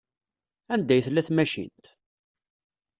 Anda 0.73 0.91
ay 0.95 1.01
tella 1.05 1.21
tmacint? 1.27 1.85